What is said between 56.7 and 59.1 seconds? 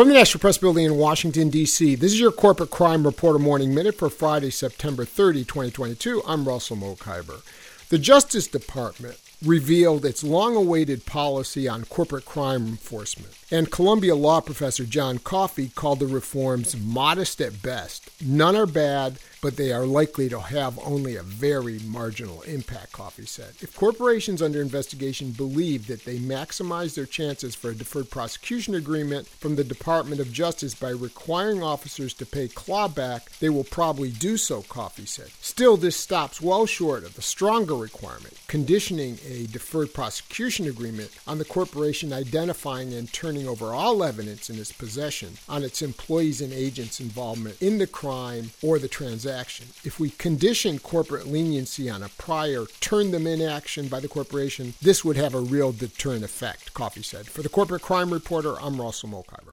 Coffee said. For the Corporate Crime Reporter, I'm Russell